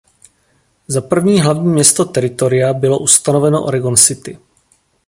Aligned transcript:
Za 0.87 1.01
první 1.01 1.41
hlavní 1.41 1.69
město 1.73 2.05
Teritoria 2.05 2.73
bylo 2.73 2.99
ustanoveno 2.99 3.65
Oregon 3.65 3.97
City. 3.97 4.37